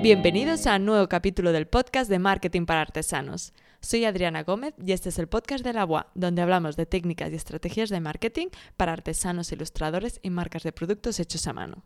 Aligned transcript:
Bienvenidos 0.00 0.68
a 0.68 0.76
un 0.76 0.84
nuevo 0.84 1.08
capítulo 1.08 1.50
del 1.50 1.66
podcast 1.66 2.08
de 2.08 2.20
Marketing 2.20 2.66
para 2.66 2.82
Artesanos. 2.82 3.52
Soy 3.80 4.04
Adriana 4.04 4.44
Gómez 4.44 4.72
y 4.78 4.92
este 4.92 5.08
es 5.08 5.18
el 5.18 5.26
podcast 5.26 5.64
de 5.64 5.72
la 5.72 5.84
UA, 5.84 6.12
donde 6.14 6.40
hablamos 6.40 6.76
de 6.76 6.86
técnicas 6.86 7.32
y 7.32 7.34
estrategias 7.34 7.90
de 7.90 7.98
marketing 7.98 8.46
para 8.76 8.92
artesanos, 8.92 9.50
ilustradores 9.50 10.20
y 10.22 10.30
marcas 10.30 10.62
de 10.62 10.70
productos 10.70 11.18
hechos 11.18 11.48
a 11.48 11.52
mano. 11.52 11.82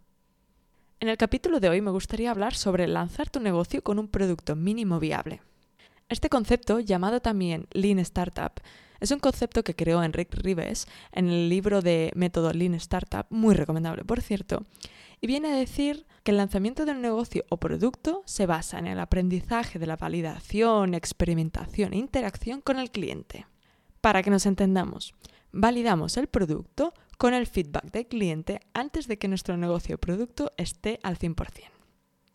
En 1.01 1.09
el 1.09 1.17
capítulo 1.17 1.59
de 1.59 1.71
hoy 1.71 1.81
me 1.81 1.91
gustaría 1.91 2.31
hablar 2.31 2.55
sobre 2.55 2.87
lanzar 2.87 3.31
tu 3.31 3.41
negocio 3.41 3.83
con 3.83 3.99
un 3.99 4.09
producto 4.09 4.57
mínimo 4.57 5.01
viable. 5.01 5.41
Este 6.11 6.29
concepto, 6.29 6.81
llamado 6.81 7.21
también 7.21 7.67
Lean 7.73 7.99
Startup, 7.99 8.53
es 9.01 9.11
un 9.11 9.21
concepto 9.21 9.65
que 9.65 9.75
creó 9.75 10.03
Enrique 10.03 10.37
Rives 10.37 10.87
en 11.13 11.29
el 11.29 11.49
libro 11.49 11.81
de 11.81 12.13
Método 12.15 12.53
Lean 12.53 12.75
Startup, 12.75 13.25
muy 13.31 13.55
recomendable 13.55 14.05
por 14.05 14.21
cierto, 14.21 14.67
y 15.23 15.29
viene 15.29 15.53
a 15.53 15.57
decir 15.57 16.05
que 16.25 16.33
el 16.33 16.37
lanzamiento 16.37 16.85
de 16.85 16.93
un 16.93 17.01
negocio 17.01 17.45
o 17.49 17.57
producto 17.59 18.23
se 18.27 18.45
basa 18.45 18.81
en 18.81 18.89
el 18.89 18.99
aprendizaje 18.99 19.79
de 19.79 19.87
la 19.87 19.97
validación, 19.97 20.95
experimentación 20.95 21.93
e 21.93 21.99
interacción 21.99 22.61
con 22.61 22.81
el 22.81 22.91
cliente. 22.91 23.47
Para 24.01 24.25
que 24.25 24.31
nos 24.31 24.47
entendamos, 24.47 25.15
validamos 25.53 26.17
el 26.17 26.27
producto 26.27 26.93
con 27.19 27.35
el 27.35 27.47
feedback 27.47 27.93
del 27.93 28.09
cliente 28.09 28.61
antes 28.75 29.07
de 29.07 29.17
que 29.17 29.29
nuestro 29.29 29.57
negocio 29.57 29.95
o 29.95 29.99
producto 29.99 30.53
esté 30.57 30.99
al 31.05 31.17
100%. 31.17 31.71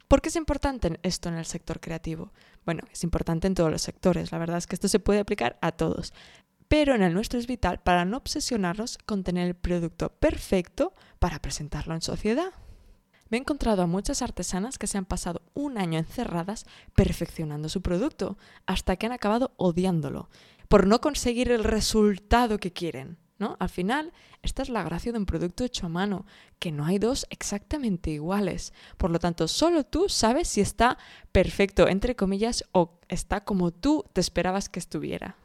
¿Por 0.07 0.21
qué 0.21 0.29
es 0.29 0.37
importante 0.37 0.97
esto 1.03 1.27
en 1.27 1.35
el 1.35 1.45
sector 1.45 1.81
creativo? 1.81 2.31
Bueno, 2.65 2.83
es 2.89 3.03
importante 3.03 3.47
en 3.47 3.55
todos 3.55 3.69
los 3.69 3.81
sectores, 3.81 4.31
la 4.31 4.37
verdad 4.37 4.59
es 4.59 4.67
que 4.67 4.75
esto 4.75 4.87
se 4.87 4.99
puede 4.99 5.19
aplicar 5.19 5.57
a 5.59 5.73
todos, 5.73 6.13
pero 6.69 6.95
en 6.95 7.03
el 7.03 7.13
nuestro 7.13 7.37
es 7.37 7.47
vital 7.47 7.81
para 7.81 8.05
no 8.05 8.15
obsesionarnos 8.15 8.97
con 8.97 9.25
tener 9.25 9.45
el 9.47 9.55
producto 9.55 10.09
perfecto 10.09 10.93
para 11.19 11.39
presentarlo 11.39 11.93
en 11.93 12.01
sociedad. 12.01 12.53
Me 13.29 13.37
he 13.37 13.41
encontrado 13.41 13.81
a 13.81 13.87
muchas 13.87 14.21
artesanas 14.21 14.77
que 14.77 14.87
se 14.87 14.97
han 14.97 15.05
pasado 15.05 15.41
un 15.53 15.77
año 15.77 15.99
encerradas 15.99 16.65
perfeccionando 16.95 17.69
su 17.69 17.81
producto, 17.81 18.37
hasta 18.65 18.95
que 18.95 19.05
han 19.05 19.11
acabado 19.11 19.53
odiándolo, 19.57 20.29
por 20.67 20.87
no 20.87 21.01
conseguir 21.01 21.51
el 21.51 21.63
resultado 21.63 22.59
que 22.59 22.73
quieren. 22.73 23.17
¿no? 23.39 23.55
Al 23.59 23.69
final, 23.69 24.13
esta 24.41 24.61
es 24.61 24.69
la 24.69 24.83
gracia 24.83 25.11
de 25.11 25.19
un 25.19 25.25
producto 25.25 25.63
hecho 25.63 25.85
a 25.85 25.89
mano, 25.89 26.25
que 26.59 26.71
no 26.71 26.85
hay 26.85 26.99
dos 26.99 27.27
exactamente 27.29 28.09
iguales. 28.09 28.73
Por 28.97 29.11
lo 29.11 29.19
tanto, 29.19 29.47
solo 29.47 29.83
tú 29.83 30.09
sabes 30.09 30.47
si 30.47 30.61
está 30.61 30.97
perfecto, 31.31 31.87
entre 31.87 32.15
comillas, 32.15 32.63
o 32.71 32.99
está 33.09 33.43
como 33.43 33.71
tú 33.71 34.05
te 34.13 34.21
esperabas 34.21 34.69
que 34.69 34.79
estuviera. 34.79 35.37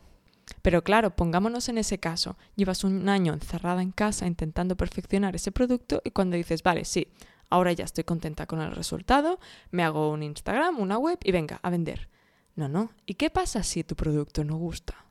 Pero 0.60 0.82
claro, 0.82 1.14
pongámonos 1.14 1.68
en 1.68 1.78
ese 1.78 1.98
caso. 1.98 2.36
Llevas 2.56 2.84
un 2.84 3.08
año 3.08 3.32
encerrada 3.32 3.82
en 3.82 3.92
casa 3.92 4.26
intentando 4.26 4.76
perfeccionar 4.76 5.34
ese 5.36 5.52
producto 5.52 6.00
y 6.04 6.10
cuando 6.10 6.36
dices, 6.36 6.62
vale, 6.62 6.84
sí, 6.84 7.08
ahora 7.52 7.72
ya 7.72 7.84
estoy 7.84 8.04
contenta 8.04 8.46
con 8.46 8.60
el 8.60 8.72
resultado, 8.72 9.38
me 9.70 9.84
hago 9.84 10.10
un 10.10 10.22
Instagram, 10.22 10.80
una 10.80 10.96
web 10.96 11.18
y 11.22 11.32
venga, 11.32 11.60
a 11.62 11.68
vender. 11.68 12.08
No, 12.56 12.68
no. 12.68 12.90
¿Y 13.04 13.14
qué 13.14 13.28
pasa 13.28 13.62
si 13.62 13.84
tu 13.84 13.94
producto 13.94 14.42
no 14.42 14.56
gusta? 14.56 15.04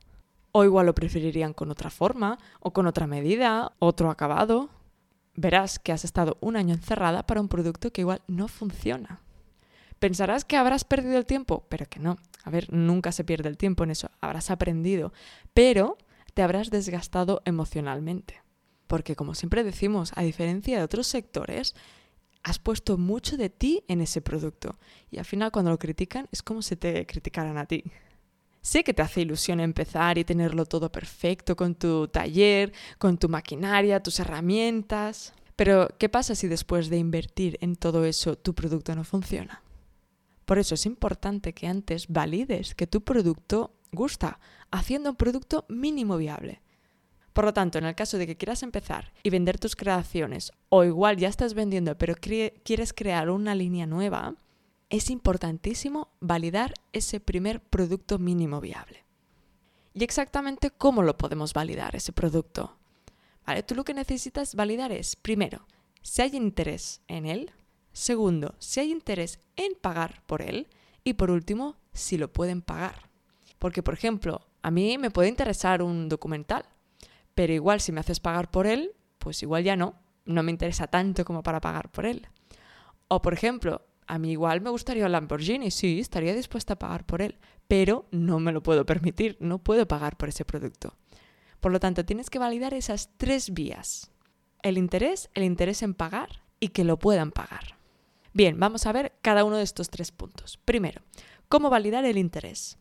O 0.50 0.64
igual 0.64 0.86
lo 0.86 0.94
preferirían 0.94 1.54
con 1.54 1.70
otra 1.70 1.88
forma, 1.88 2.38
o 2.60 2.72
con 2.72 2.86
otra 2.86 3.06
medida, 3.06 3.72
otro 3.78 4.10
acabado. 4.10 4.70
Verás 5.34 5.78
que 5.78 5.92
has 5.92 6.04
estado 6.04 6.36
un 6.40 6.56
año 6.56 6.74
encerrada 6.74 7.26
para 7.26 7.40
un 7.40 7.48
producto 7.48 7.92
que 7.92 8.00
igual 8.00 8.22
no 8.26 8.48
funciona. 8.48 9.20
Pensarás 10.00 10.44
que 10.44 10.56
habrás 10.56 10.82
perdido 10.82 11.16
el 11.18 11.26
tiempo, 11.26 11.64
pero 11.68 11.86
que 11.86 12.00
no. 12.00 12.18
A 12.42 12.50
ver, 12.50 12.72
nunca 12.72 13.12
se 13.12 13.22
pierde 13.22 13.48
el 13.48 13.56
tiempo 13.56 13.84
en 13.84 13.92
eso, 13.92 14.10
habrás 14.20 14.50
aprendido, 14.50 15.12
pero 15.54 15.96
te 16.34 16.42
habrás 16.42 16.70
desgastado 16.70 17.40
emocionalmente. 17.44 18.42
Porque 18.88 19.14
como 19.14 19.34
siempre 19.34 19.62
decimos, 19.62 20.12
a 20.16 20.22
diferencia 20.22 20.76
de 20.76 20.84
otros 20.84 21.06
sectores, 21.06 21.74
has 22.42 22.58
puesto 22.58 22.98
mucho 22.98 23.36
de 23.36 23.50
ti 23.50 23.84
en 23.88 24.00
ese 24.00 24.20
producto. 24.20 24.78
Y 25.10 25.18
al 25.18 25.24
final 25.24 25.52
cuando 25.52 25.70
lo 25.70 25.78
critican 25.78 26.28
es 26.32 26.42
como 26.42 26.62
si 26.62 26.76
te 26.76 27.06
criticaran 27.06 27.58
a 27.58 27.66
ti. 27.66 27.84
Sé 28.60 28.84
que 28.84 28.94
te 28.94 29.02
hace 29.02 29.22
ilusión 29.22 29.58
empezar 29.60 30.18
y 30.18 30.24
tenerlo 30.24 30.66
todo 30.66 30.90
perfecto 30.90 31.56
con 31.56 31.74
tu 31.74 32.06
taller, 32.08 32.72
con 32.98 33.18
tu 33.18 33.28
maquinaria, 33.28 34.02
tus 34.02 34.20
herramientas. 34.20 35.34
Pero, 35.56 35.88
¿qué 35.98 36.08
pasa 36.08 36.34
si 36.36 36.46
después 36.46 36.88
de 36.88 36.98
invertir 36.98 37.58
en 37.60 37.74
todo 37.74 38.04
eso 38.04 38.36
tu 38.36 38.54
producto 38.54 38.94
no 38.94 39.02
funciona? 39.02 39.62
Por 40.44 40.58
eso 40.58 40.74
es 40.74 40.86
importante 40.86 41.52
que 41.52 41.66
antes 41.66 42.06
valides 42.08 42.74
que 42.74 42.86
tu 42.86 43.02
producto 43.02 43.74
gusta, 43.90 44.38
haciendo 44.70 45.10
un 45.10 45.16
producto 45.16 45.66
mínimo 45.68 46.16
viable. 46.16 46.61
Por 47.32 47.44
lo 47.44 47.52
tanto, 47.52 47.78
en 47.78 47.84
el 47.84 47.94
caso 47.94 48.18
de 48.18 48.26
que 48.26 48.36
quieras 48.36 48.62
empezar 48.62 49.12
y 49.22 49.30
vender 49.30 49.58
tus 49.58 49.76
creaciones, 49.76 50.52
o 50.68 50.84
igual 50.84 51.16
ya 51.16 51.28
estás 51.28 51.54
vendiendo 51.54 51.96
pero 51.96 52.14
quieres 52.14 52.92
crear 52.92 53.30
una 53.30 53.54
línea 53.54 53.86
nueva, 53.86 54.34
es 54.90 55.08
importantísimo 55.08 56.08
validar 56.20 56.74
ese 56.92 57.20
primer 57.20 57.60
producto 57.60 58.18
mínimo 58.18 58.60
viable. 58.60 59.04
¿Y 59.94 60.04
exactamente 60.04 60.70
cómo 60.70 61.02
lo 61.02 61.16
podemos 61.16 61.54
validar 61.54 61.96
ese 61.96 62.12
producto? 62.12 62.76
Vale, 63.46 63.62
tú 63.62 63.74
lo 63.74 63.84
que 63.84 63.94
necesitas 63.94 64.54
validar 64.54 64.92
es, 64.92 65.16
primero, 65.16 65.66
si 66.02 66.22
hay 66.22 66.36
interés 66.36 67.00
en 67.08 67.26
él, 67.26 67.52
Segundo, 67.92 68.54
si 68.58 68.80
hay 68.80 68.90
interés 68.90 69.38
en 69.56 69.74
pagar 69.74 70.22
por 70.26 70.42
él. 70.42 70.68
Y 71.04 71.14
por 71.14 71.30
último, 71.30 71.76
si 71.92 72.16
lo 72.16 72.32
pueden 72.32 72.62
pagar. 72.62 73.10
Porque, 73.58 73.82
por 73.82 73.94
ejemplo, 73.94 74.40
a 74.62 74.70
mí 74.70 74.98
me 74.98 75.10
puede 75.10 75.28
interesar 75.28 75.82
un 75.82 76.08
documental, 76.08 76.64
pero 77.34 77.52
igual 77.52 77.80
si 77.80 77.92
me 77.92 78.00
haces 78.00 78.20
pagar 78.20 78.50
por 78.50 78.66
él, 78.66 78.92
pues 79.18 79.42
igual 79.42 79.64
ya 79.64 79.76
no. 79.76 79.94
No 80.24 80.42
me 80.42 80.50
interesa 80.50 80.86
tanto 80.86 81.24
como 81.24 81.42
para 81.42 81.60
pagar 81.60 81.90
por 81.90 82.06
él. 82.06 82.28
O, 83.08 83.22
por 83.22 83.32
ejemplo, 83.32 83.82
a 84.06 84.18
mí 84.18 84.32
igual 84.32 84.60
me 84.60 84.70
gustaría 84.70 85.06
un 85.06 85.12
Lamborghini, 85.12 85.70
sí, 85.70 86.00
estaría 86.00 86.34
dispuesta 86.34 86.74
a 86.74 86.78
pagar 86.78 87.04
por 87.04 87.22
él, 87.22 87.38
pero 87.68 88.06
no 88.10 88.40
me 88.40 88.52
lo 88.52 88.62
puedo 88.62 88.84
permitir, 88.86 89.36
no 89.40 89.58
puedo 89.58 89.86
pagar 89.88 90.16
por 90.16 90.28
ese 90.28 90.44
producto. 90.44 90.96
Por 91.60 91.72
lo 91.72 91.80
tanto, 91.80 92.04
tienes 92.04 92.28
que 92.28 92.38
validar 92.38 92.74
esas 92.74 93.10
tres 93.16 93.52
vías. 93.54 94.10
El 94.62 94.78
interés, 94.78 95.30
el 95.34 95.44
interés 95.44 95.82
en 95.82 95.94
pagar 95.94 96.42
y 96.60 96.68
que 96.68 96.84
lo 96.84 96.98
puedan 96.98 97.32
pagar. 97.32 97.76
Bien, 98.32 98.58
vamos 98.58 98.86
a 98.86 98.92
ver 98.92 99.12
cada 99.22 99.44
uno 99.44 99.56
de 99.56 99.62
estos 99.62 99.90
tres 99.90 100.10
puntos. 100.10 100.58
Primero, 100.64 101.02
¿cómo 101.48 101.70
validar 101.70 102.04
el 102.04 102.18
interés? 102.18 102.78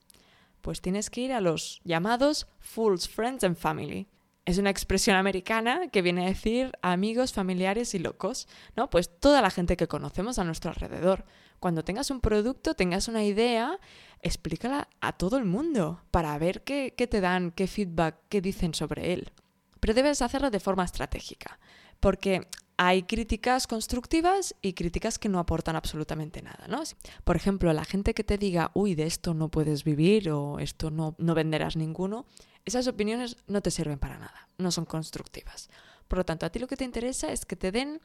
Pues 0.62 0.82
tienes 0.82 1.10
que 1.10 1.22
ir 1.22 1.34
a 1.34 1.42
los 1.42 1.82
llamados 1.84 2.48
Fools, 2.60 3.10
Friends 3.10 3.44
and 3.44 3.58
Family. 3.58 4.08
Es 4.46 4.58
una 4.58 4.72
expresión 4.72 5.16
americana 5.16 5.88
que 5.90 6.02
viene 6.02 6.24
a 6.24 6.30
decir 6.30 6.72
amigos, 6.82 7.32
familiares 7.32 7.94
y 7.94 8.00
locos, 8.00 8.48
¿no? 8.76 8.90
Pues 8.90 9.20
toda 9.20 9.42
la 9.42 9.52
gente 9.52 9.78
que 9.78 9.88
conocemos 9.88 10.40
a 10.40 10.44
nuestro 10.44 10.72
alrededor. 10.72 11.26
Cuando 11.60 11.84
tengas 11.84 12.10
un 12.10 12.22
producto, 12.22 12.74
tengas 12.74 13.08
una 13.08 13.24
idea, 13.24 13.80
explícala 14.22 14.88
a 15.00 15.14
todo 15.14 15.38
el 15.38 15.46
mundo 15.46 16.02
para 16.10 16.36
ver 16.40 16.64
qué, 16.64 16.96
qué 16.98 17.06
te 17.06 17.22
dan, 17.22 17.52
qué 17.52 17.68
feedback, 17.68 18.18
qué 18.30 18.42
dicen 18.42 18.74
sobre 18.74 19.14
él. 19.14 19.32
Pero 19.80 19.94
debes 19.94 20.24
hacerlo 20.24 20.50
de 20.50 20.60
forma 20.60 20.86
estratégica, 20.86 21.60
porque 22.00 22.48
hay 22.78 23.04
críticas 23.04 23.68
constructivas 23.68 24.56
y 24.64 24.74
críticas 24.74 25.20
que 25.20 25.30
no 25.30 25.38
aportan 25.38 25.76
absolutamente 25.76 26.42
nada, 26.42 26.66
¿no? 26.68 26.82
Por 27.24 27.36
ejemplo, 27.36 27.72
la 27.74 27.86
gente 27.86 28.16
que 28.16 28.24
te 28.24 28.40
diga, 28.40 28.72
uy, 28.74 28.96
de 28.96 29.06
esto 29.06 29.36
no 29.36 29.50
puedes 29.50 29.84
vivir 29.84 30.32
o 30.32 30.58
esto 30.58 30.90
no, 30.90 31.14
no 31.20 31.36
venderás 31.36 31.76
ninguno, 31.76 32.26
esas 32.66 32.88
opiniones 32.88 33.38
no 33.48 33.62
te 33.62 33.72
sirven 33.72 34.00
para 34.00 34.18
nada, 34.18 34.48
no 34.58 34.72
son 34.72 34.86
constructivas. 34.86 35.70
Por 36.08 36.20
lo 36.20 36.26
tanto, 36.26 36.46
a 36.46 36.50
ti 36.50 36.60
lo 36.60 36.68
que 36.68 36.78
te 36.78 36.84
interesa 36.84 37.32
es 37.32 37.46
que 37.46 37.56
te 37.56 37.72
den 37.72 38.02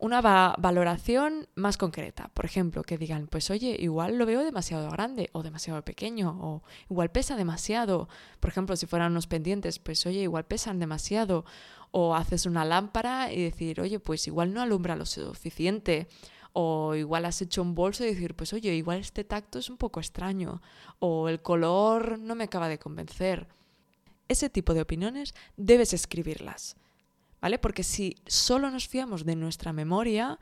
una 0.00 0.20
valoración 0.22 1.48
más 1.54 1.76
concreta. 1.76 2.30
Por 2.34 2.46
ejemplo, 2.46 2.82
que 2.82 2.98
digan, 2.98 3.26
pues 3.26 3.50
oye, 3.50 3.76
igual 3.78 4.16
lo 4.16 4.26
veo 4.26 4.42
demasiado 4.42 4.90
grande 4.90 5.28
o 5.32 5.42
demasiado 5.42 5.82
pequeño 5.84 6.38
o 6.40 6.62
igual 6.88 7.10
pesa 7.10 7.36
demasiado. 7.36 8.08
Por 8.40 8.50
ejemplo, 8.50 8.76
si 8.76 8.86
fueran 8.86 9.12
unos 9.12 9.26
pendientes, 9.26 9.78
pues 9.78 10.04
oye, 10.06 10.20
igual 10.20 10.46
pesan 10.46 10.78
demasiado 10.78 11.44
o 11.90 12.14
haces 12.14 12.46
una 12.46 12.64
lámpara 12.64 13.32
y 13.32 13.42
decir, 13.42 13.80
oye, 13.80 14.00
pues 14.00 14.26
igual 14.26 14.54
no 14.54 14.62
alumbra 14.62 14.96
lo 14.96 15.04
suficiente. 15.04 16.08
O 16.52 16.94
igual 16.94 17.26
has 17.26 17.40
hecho 17.42 17.62
un 17.62 17.74
bolso 17.74 18.02
y 18.02 18.08
decir, 18.08 18.34
pues 18.34 18.52
oye, 18.52 18.74
igual 18.74 18.98
este 18.98 19.22
tacto 19.22 19.58
es 19.58 19.70
un 19.70 19.76
poco 19.76 20.00
extraño. 20.00 20.62
O 20.98 21.28
el 21.28 21.42
color 21.42 22.18
no 22.18 22.34
me 22.34 22.44
acaba 22.44 22.68
de 22.68 22.78
convencer. 22.78 23.48
Ese 24.30 24.48
tipo 24.48 24.74
de 24.74 24.80
opiniones 24.80 25.34
debes 25.56 25.92
escribirlas. 25.92 26.76
¿Vale? 27.40 27.58
Porque 27.58 27.82
si 27.82 28.14
solo 28.26 28.70
nos 28.70 28.86
fiamos 28.86 29.24
de 29.24 29.34
nuestra 29.34 29.72
memoria, 29.72 30.38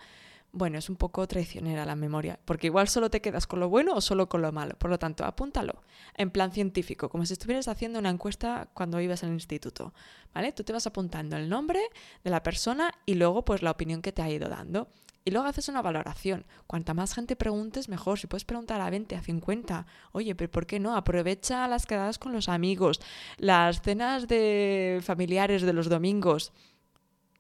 bueno, 0.52 0.76
es 0.76 0.90
un 0.90 0.96
poco 0.96 1.26
traicionera 1.26 1.86
la 1.86 1.96
memoria, 1.96 2.38
porque 2.44 2.66
igual 2.66 2.88
solo 2.88 3.08
te 3.08 3.22
quedas 3.22 3.46
con 3.46 3.60
lo 3.60 3.70
bueno 3.70 3.94
o 3.94 4.02
solo 4.02 4.28
con 4.28 4.42
lo 4.42 4.52
malo. 4.52 4.74
Por 4.78 4.90
lo 4.90 4.98
tanto, 4.98 5.24
apúntalo 5.24 5.80
en 6.14 6.30
plan 6.30 6.52
científico, 6.52 7.08
como 7.08 7.24
si 7.24 7.32
estuvieras 7.32 7.66
haciendo 7.66 7.98
una 7.98 8.10
encuesta 8.10 8.68
cuando 8.74 9.00
ibas 9.00 9.24
al 9.24 9.30
instituto. 9.30 9.94
¿Vale? 10.34 10.52
Tú 10.52 10.64
te 10.64 10.74
vas 10.74 10.86
apuntando 10.86 11.38
el 11.38 11.48
nombre 11.48 11.80
de 12.22 12.30
la 12.30 12.42
persona 12.42 12.92
y 13.06 13.14
luego 13.14 13.42
pues 13.46 13.62
la 13.62 13.70
opinión 13.70 14.02
que 14.02 14.12
te 14.12 14.20
ha 14.20 14.28
ido 14.28 14.50
dando. 14.50 14.88
Y 15.24 15.30
luego 15.30 15.46
haces 15.46 15.68
una 15.68 15.82
valoración. 15.82 16.46
Cuanta 16.66 16.94
más 16.94 17.14
gente 17.14 17.36
preguntes, 17.36 17.88
mejor. 17.88 18.18
Si 18.18 18.26
puedes 18.26 18.44
preguntar 18.44 18.80
a 18.80 18.90
20, 18.90 19.16
a 19.16 19.22
50. 19.22 19.86
Oye, 20.12 20.34
pero 20.34 20.50
¿por 20.50 20.66
qué 20.66 20.80
no? 20.80 20.96
Aprovecha 20.96 21.68
las 21.68 21.86
quedadas 21.86 22.18
con 22.18 22.32
los 22.32 22.48
amigos, 22.48 23.00
las 23.36 23.82
cenas 23.82 24.26
de 24.28 25.00
familiares 25.02 25.62
de 25.62 25.72
los 25.72 25.88
domingos. 25.88 26.52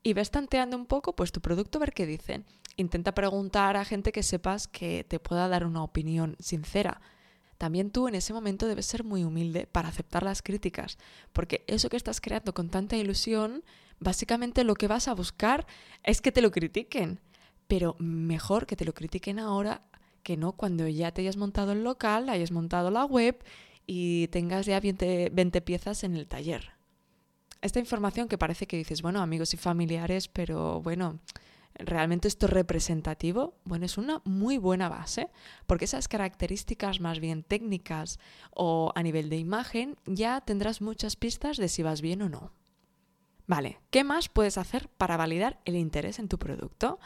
Y 0.02 0.12
ves 0.12 0.30
tanteando 0.30 0.76
un 0.76 0.86
poco, 0.86 1.16
pues 1.16 1.32
tu 1.32 1.40
producto, 1.40 1.78
ver 1.78 1.92
qué 1.92 2.06
dicen 2.06 2.44
intenta 2.78 3.12
preguntar 3.12 3.76
a 3.76 3.84
gente 3.84 4.12
que 4.12 4.22
sepas 4.22 4.68
que 4.68 5.04
te 5.04 5.18
pueda 5.18 5.48
dar 5.48 5.66
una 5.66 5.82
opinión 5.82 6.36
sincera. 6.38 7.00
También 7.58 7.90
tú 7.90 8.06
en 8.06 8.14
ese 8.14 8.32
momento 8.32 8.68
debes 8.68 8.86
ser 8.86 9.02
muy 9.02 9.24
humilde 9.24 9.66
para 9.66 9.88
aceptar 9.88 10.22
las 10.22 10.42
críticas, 10.42 10.96
porque 11.32 11.64
eso 11.66 11.90
que 11.90 11.96
estás 11.96 12.20
creando 12.20 12.54
con 12.54 12.70
tanta 12.70 12.96
ilusión, 12.96 13.64
básicamente 13.98 14.62
lo 14.62 14.74
que 14.74 14.86
vas 14.86 15.08
a 15.08 15.14
buscar 15.14 15.66
es 16.04 16.20
que 16.20 16.30
te 16.30 16.40
lo 16.40 16.52
critiquen. 16.52 17.20
Pero 17.68 17.94
mejor 17.98 18.66
que 18.66 18.76
te 18.76 18.84
lo 18.84 18.94
critiquen 18.94 19.38
ahora 19.38 19.82
que 20.22 20.36
no 20.36 20.52
cuando 20.52 20.88
ya 20.88 21.12
te 21.12 21.22
hayas 21.22 21.36
montado 21.36 21.72
el 21.72 21.84
local, 21.84 22.28
hayas 22.28 22.50
montado 22.50 22.90
la 22.90 23.04
web 23.04 23.42
y 23.86 24.28
tengas 24.28 24.66
ya 24.66 24.80
20, 24.80 25.30
20 25.32 25.60
piezas 25.62 26.04
en 26.04 26.16
el 26.16 26.26
taller. 26.26 26.72
Esta 27.62 27.78
información 27.78 28.28
que 28.28 28.38
parece 28.38 28.66
que 28.66 28.76
dices, 28.76 29.02
bueno, 29.02 29.20
amigos 29.20 29.54
y 29.54 29.56
familiares, 29.56 30.28
pero 30.28 30.82
bueno, 30.82 31.20
realmente 31.74 32.28
esto 32.28 32.46
es 32.46 32.52
representativo, 32.52 33.54
bueno, 33.64 33.86
es 33.86 33.98
una 33.98 34.20
muy 34.24 34.58
buena 34.58 34.88
base, 34.88 35.30
porque 35.66 35.86
esas 35.86 36.08
características 36.08 37.00
más 37.00 37.20
bien 37.20 37.42
técnicas 37.42 38.18
o 38.50 38.92
a 38.94 39.02
nivel 39.02 39.30
de 39.30 39.38
imagen 39.38 39.96
ya 40.04 40.40
tendrás 40.40 40.80
muchas 40.82 41.16
pistas 41.16 41.56
de 41.56 41.68
si 41.68 41.82
vas 41.82 42.00
bien 42.00 42.22
o 42.22 42.28
no. 42.28 42.52
Vale, 43.46 43.80
¿qué 43.90 44.04
más 44.04 44.28
puedes 44.28 44.58
hacer 44.58 44.90
para 44.90 45.16
validar 45.16 45.58
el 45.64 45.74
interés 45.74 46.18
en 46.18 46.28
tu 46.28 46.38
producto? 46.38 47.00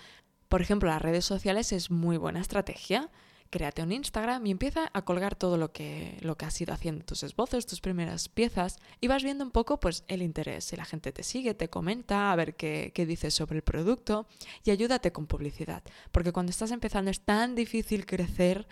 Por 0.53 0.61
ejemplo, 0.61 0.91
las 0.91 1.01
redes 1.01 1.25
sociales 1.25 1.73
es 1.73 1.91
muy 1.91 2.19
buena 2.19 2.39
estrategia 2.39 3.09
créate 3.49 3.83
un 3.83 3.91
Instagram 3.93 4.47
y 4.47 4.51
empieza 4.51 4.91
a 4.93 5.03
colgar 5.03 5.35
todo 5.35 5.57
lo 5.57 5.73
que, 5.73 6.19
lo 6.21 6.37
que 6.37 6.47
has 6.47 6.61
ido 6.61 6.75
haciendo, 6.75 7.05
tus 7.05 7.23
esbozos, 7.23 7.67
tus 7.67 7.81
primeras 7.81 8.29
piezas, 8.31 8.79
y 9.01 9.09
vas 9.09 9.23
viendo 9.23 9.45
un 9.45 9.51
poco 9.51 9.79
pues, 9.79 10.05
el 10.09 10.23
interés. 10.23 10.65
Si 10.65 10.77
la 10.77 10.87
gente 10.87 11.11
te 11.13 11.23
sigue, 11.23 11.55
te 11.55 11.69
comenta, 11.69 12.33
a 12.33 12.37
ver 12.37 12.55
qué, 12.55 12.93
qué 12.95 13.05
dices 13.05 13.35
sobre 13.35 13.57
el 13.57 13.63
producto, 13.63 14.27
y 14.63 14.71
ayúdate 14.71 15.13
con 15.13 15.27
publicidad. 15.27 15.83
Porque 16.13 16.33
cuando 16.33 16.51
estás 16.51 16.71
empezando 16.71 17.11
es 17.11 17.21
tan 17.21 17.55
difícil 17.55 18.07
crecer. 18.07 18.67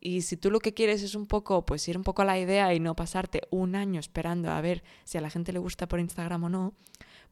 Y 0.00 0.22
si 0.22 0.36
tú 0.36 0.50
lo 0.50 0.60
que 0.60 0.74
quieres 0.74 1.02
es 1.02 1.16
un 1.16 1.26
poco, 1.26 1.66
pues 1.66 1.86
ir 1.88 1.96
un 1.96 2.04
poco 2.04 2.22
a 2.22 2.24
la 2.24 2.38
idea 2.38 2.72
y 2.72 2.80
no 2.80 2.94
pasarte 2.94 3.42
un 3.50 3.74
año 3.74 4.00
esperando 4.00 4.50
a 4.50 4.60
ver 4.60 4.82
si 5.04 5.18
a 5.18 5.20
la 5.20 5.30
gente 5.30 5.52
le 5.52 5.58
gusta 5.58 5.88
por 5.88 5.98
Instagram 5.98 6.44
o 6.44 6.48
no, 6.48 6.74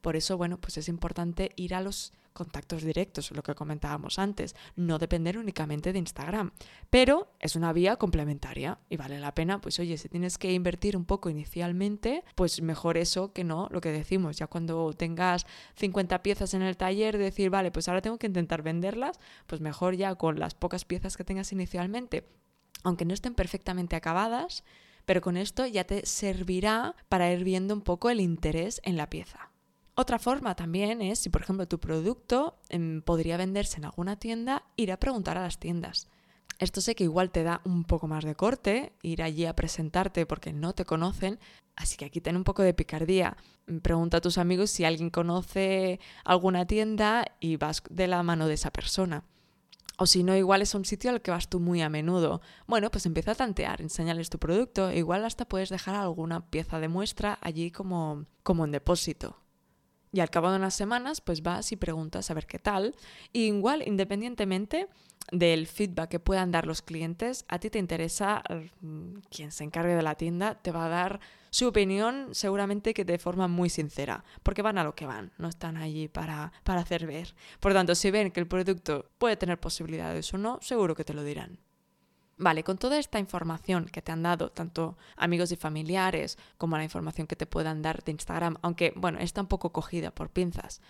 por 0.01 0.17
eso, 0.17 0.37
bueno, 0.37 0.61
pues 0.61 0.79
es 0.79 0.89
importante 0.89 1.53
ir 1.57 1.75
a 1.75 1.81
los 1.81 2.13
contactos 2.39 2.85
directos, 2.85 3.33
lo 3.33 3.43
que 3.43 3.57
comentábamos 3.57 4.19
antes, 4.19 4.55
no 4.77 4.99
depender 4.99 5.37
únicamente 5.37 5.93
de 5.93 5.99
Instagram. 5.99 6.53
Pero 6.89 7.33
es 7.41 7.57
una 7.57 7.73
vía 7.73 7.97
complementaria 7.97 8.79
y 8.89 8.97
vale 8.97 9.19
la 9.19 9.35
pena, 9.35 9.61
pues 9.61 9.79
oye, 9.81 9.99
si 9.99 10.09
tienes 10.09 10.39
que 10.39 10.53
invertir 10.53 10.97
un 10.97 11.05
poco 11.05 11.29
inicialmente, 11.29 12.23
pues 12.37 12.63
mejor 12.63 12.97
eso 12.97 13.33
que 13.33 13.43
no 13.43 13.69
lo 13.73 13.81
que 13.81 13.91
decimos, 13.91 14.39
ya 14.39 14.47
cuando 14.47 14.93
tengas 14.93 15.47
50 15.75 16.23
piezas 16.23 16.55
en 16.55 16.63
el 16.63 16.77
taller, 16.77 17.19
decir, 17.19 17.51
vale, 17.51 17.73
pues 17.73 17.89
ahora 17.89 18.03
tengo 18.03 18.19
que 18.19 18.29
intentar 18.29 18.63
venderlas, 18.63 19.19
pues 19.49 19.61
mejor 19.61 19.97
ya 19.97 20.15
con 20.15 20.39
las 20.39 20.55
pocas 20.55 20.85
piezas 20.85 21.17
que 21.17 21.25
tengas 21.25 21.53
inicialmente, 21.53 22.25
aunque 22.85 23.05
no 23.05 23.15
estén 23.15 23.35
perfectamente 23.35 23.97
acabadas, 23.97 24.63
pero 25.07 25.21
con 25.23 25.37
esto 25.37 25.67
ya 25.67 25.85
te 25.85 26.07
servirá 26.07 26.95
para 27.09 27.33
ir 27.33 27.43
viendo 27.43 27.75
un 27.75 27.81
poco 27.81 28.11
el 28.11 28.21
interés 28.21 28.81
en 28.85 28.97
la 28.97 29.11
pieza. 29.11 29.48
Otra 30.01 30.21
forma 30.21 30.55
también 30.55 31.03
es, 31.03 31.19
si 31.19 31.29
por 31.29 31.43
ejemplo 31.43 31.67
tu 31.67 31.81
producto 31.81 32.57
em, 32.69 33.03
podría 33.03 33.37
venderse 33.37 33.79
en 33.79 33.85
alguna 33.85 34.15
tienda, 34.15 34.63
ir 34.77 34.93
a 34.93 34.97
preguntar 35.01 35.37
a 35.37 35.43
las 35.43 35.59
tiendas. 35.59 36.07
Esto 36.61 36.81
sé 36.81 36.95
que 36.95 37.03
igual 37.03 37.33
te 37.33 37.43
da 37.43 37.63
un 37.65 37.83
poco 37.83 38.07
más 38.07 38.23
de 38.23 38.37
corte, 38.37 38.93
ir 39.03 39.25
allí 39.25 39.45
a 39.45 39.57
presentarte 39.57 40.25
porque 40.25 40.53
no 40.53 40.73
te 40.73 40.85
conocen, 40.85 41.41
así 41.75 41.97
que 41.97 42.05
aquí 42.05 42.21
ten 42.21 42.37
un 42.37 42.45
poco 42.45 42.63
de 42.63 42.75
picardía. 42.75 43.37
Pregunta 43.83 44.19
a 44.19 44.21
tus 44.21 44.39
amigos 44.39 44.71
si 44.71 44.85
alguien 44.85 45.11
conoce 45.11 45.99
alguna 46.25 46.65
tienda 46.65 47.25
y 47.41 47.57
vas 47.57 47.83
de 47.91 48.07
la 48.07 48.23
mano 48.23 48.47
de 48.47 48.55
esa 48.55 48.71
persona. 48.71 49.25
O 49.97 50.07
si 50.07 50.23
no, 50.23 50.37
igual 50.37 50.63
es 50.63 50.77
un 50.77 50.85
sitio 50.85 51.11
al 51.11 51.23
que 51.23 51.33
vas 51.33 51.49
tú 51.49 51.59
muy 51.59 51.83
a 51.83 51.89
menudo. 51.89 52.41
Bueno, 52.69 52.93
pues 52.93 53.05
empieza 53.05 53.33
a 53.33 53.35
tantear, 53.35 53.83
enseñales 53.83 54.31
tu 54.31 54.39
producto, 54.39 54.93
igual 54.93 55.25
hasta 55.25 55.45
puedes 55.45 55.71
dejar 55.71 55.97
alguna 55.97 56.49
pieza 56.51 56.79
de 56.79 56.87
muestra 56.87 57.37
allí 57.43 57.73
como, 57.73 58.27
como 58.45 58.65
en 58.65 58.71
depósito. 58.71 59.43
Y 60.13 60.21
al 60.21 60.31
cabo 60.31 60.51
de 60.51 60.57
unas 60.57 60.75
semanas, 60.75 61.21
pues 61.21 61.43
vas 61.43 61.71
y 61.73 61.77
preguntas 61.77 62.31
a 62.31 62.35
ver 62.35 62.47
qué 62.47 62.59
tal. 62.59 62.95
Y 63.33 63.47
igual, 63.47 63.83
independientemente 63.87 64.89
del 65.31 65.67
feedback 65.67 66.09
que 66.09 66.21
puedan 66.21 66.51
dar 66.51 66.67
los 66.67 66.83
clientes, 66.83 67.45
a 67.49 67.59
ti 67.59 67.69
te 67.71 67.79
interesa 67.79 68.43
mm, 68.81 69.19
quien 69.31 69.53
se 69.53 69.65
encargue 69.65 69.95
de 69.95 70.03
la 70.03 70.15
tienda, 70.15 70.55
te 70.55 70.73
va 70.73 70.87
a 70.87 70.89
dar 70.89 71.21
su 71.51 71.67
opinión 71.69 72.29
seguramente 72.33 72.95
que 72.95 73.05
de 73.05 73.19
forma 73.19 73.49
muy 73.49 73.69
sincera, 73.69 74.25
porque 74.43 74.63
van 74.63 74.79
a 74.79 74.85
lo 74.85 74.95
que 74.95 75.07
van, 75.07 75.33
no 75.39 75.49
están 75.49 75.77
allí 75.77 76.09
para, 76.09 76.53
para 76.65 76.81
hacer 76.81 77.07
ver. 77.07 77.35
Por 77.61 77.73
tanto, 77.73 77.95
si 77.95 78.11
ven 78.11 78.31
que 78.31 78.41
el 78.41 78.47
producto 78.47 79.11
puede 79.19 79.37
tener 79.37 79.59
posibilidades 79.59 80.33
o 80.33 80.39
no, 80.39 80.59
seguro 80.63 80.95
que 80.95 81.05
te 81.05 81.15
lo 81.15 81.23
dirán. 81.23 81.59
Vale, 82.39 82.63
con 82.63 82.79
toda 82.79 82.99
esta 82.99 83.19
información 83.19 83.87
que 83.87 84.01
te 84.01 84.13
han 84.13 84.23
dado, 84.23 84.51
tanto 84.51 84.97
amigos 85.17 85.51
y 85.51 85.57
familiares 85.57 86.39
como 86.57 86.77
la 86.77 86.85
información 86.85 87.27
que 87.27 87.35
te 87.35 87.47
puedan 87.47 87.83
dar 87.83 88.05
de 88.05 88.13
Instagram, 88.13 88.59
aunque 88.63 88.93
bueno, 88.95 89.19
está 89.19 89.41
un 89.41 89.49
poco 89.49 89.73
cogida 89.73 90.13
por 90.13 90.31
pinzas, 90.31 90.81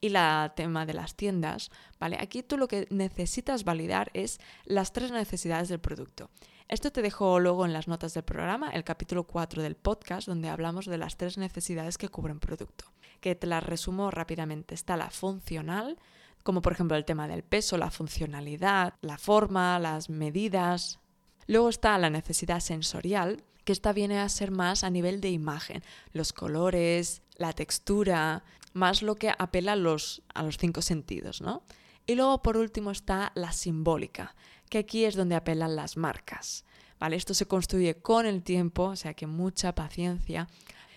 y 0.00 0.10
la 0.10 0.52
tema 0.54 0.86
de 0.86 0.94
las 0.94 1.14
tiendas, 1.14 1.70
¿vale? 1.98 2.18
Aquí 2.20 2.42
tú 2.42 2.56
lo 2.56 2.68
que 2.68 2.86
necesitas 2.90 3.64
validar 3.64 4.10
es 4.14 4.38
las 4.64 4.92
tres 4.92 5.10
necesidades 5.10 5.68
del 5.68 5.80
producto. 5.80 6.30
Esto 6.68 6.92
te 6.92 7.00
dejo 7.00 7.40
luego 7.40 7.64
en 7.64 7.72
las 7.72 7.88
notas 7.88 8.12
del 8.12 8.24
programa, 8.24 8.68
el 8.70 8.84
capítulo 8.84 9.24
4 9.24 9.62
del 9.62 9.74
podcast, 9.76 10.28
donde 10.28 10.50
hablamos 10.50 10.84
de 10.84 10.98
las 10.98 11.16
tres 11.16 11.38
necesidades 11.38 11.96
que 11.96 12.10
cubre 12.10 12.32
un 12.32 12.40
producto. 12.40 12.84
Que 13.20 13.34
te 13.34 13.46
las 13.46 13.64
resumo 13.64 14.10
rápidamente. 14.10 14.74
Está 14.74 14.96
la 14.98 15.10
funcional, 15.10 15.98
como 16.48 16.62
por 16.62 16.72
ejemplo 16.72 16.96
el 16.96 17.04
tema 17.04 17.28
del 17.28 17.42
peso, 17.42 17.76
la 17.76 17.90
funcionalidad, 17.90 18.94
la 19.02 19.18
forma, 19.18 19.78
las 19.78 20.08
medidas. 20.08 20.98
Luego 21.46 21.68
está 21.68 21.98
la 21.98 22.08
necesidad 22.08 22.60
sensorial, 22.60 23.44
que 23.66 23.72
esta 23.72 23.92
viene 23.92 24.18
a 24.18 24.30
ser 24.30 24.50
más 24.50 24.82
a 24.82 24.88
nivel 24.88 25.20
de 25.20 25.28
imagen, 25.28 25.82
los 26.12 26.32
colores, 26.32 27.20
la 27.36 27.52
textura, 27.52 28.44
más 28.72 29.02
lo 29.02 29.16
que 29.16 29.30
apela 29.38 29.72
a 29.72 29.76
los, 29.76 30.22
a 30.32 30.42
los 30.42 30.56
cinco 30.56 30.80
sentidos, 30.80 31.42
¿no? 31.42 31.64
Y 32.06 32.14
luego 32.14 32.40
por 32.40 32.56
último 32.56 32.92
está 32.92 33.30
la 33.34 33.52
simbólica, 33.52 34.34
que 34.70 34.78
aquí 34.78 35.04
es 35.04 35.16
donde 35.16 35.34
apelan 35.34 35.76
las 35.76 35.98
marcas. 35.98 36.64
¿Vale? 36.98 37.16
Esto 37.16 37.34
se 37.34 37.44
construye 37.44 38.00
con 38.00 38.24
el 38.24 38.42
tiempo, 38.42 38.84
o 38.84 38.96
sea 38.96 39.12
que 39.12 39.26
mucha 39.26 39.74
paciencia. 39.74 40.48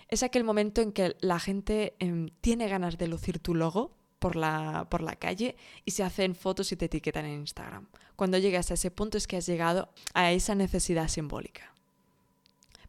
Es 0.08 0.24
aquel 0.24 0.46
momento 0.46 0.80
en 0.80 0.94
que 0.94 1.18
la 1.20 1.40
gente 1.40 1.98
em, 2.00 2.30
tiene 2.40 2.70
ganas 2.70 2.98
de 2.98 3.10
lucir 3.10 3.40
tu 3.40 3.54
logo, 3.54 3.98
por 4.22 4.36
la, 4.36 4.86
por 4.88 5.02
la 5.02 5.16
calle 5.16 5.58
y 5.84 5.92
se 5.92 6.04
hacen 6.04 6.36
fotos 6.36 6.72
y 6.72 6.76
te 6.76 6.86
etiquetan 6.86 7.26
en 7.26 7.40
Instagram. 7.40 7.88
Cuando 8.16 8.38
llegas 8.38 8.70
a 8.70 8.76
ese 8.76 8.92
punto 8.92 9.18
es 9.18 9.26
que 9.26 9.38
has 9.38 9.48
llegado 9.48 9.90
a 10.14 10.32
esa 10.32 10.54
necesidad 10.54 11.08
simbólica. 11.08 11.74